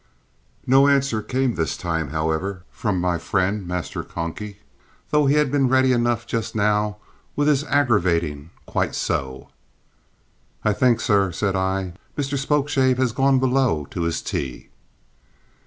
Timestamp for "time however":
1.77-2.63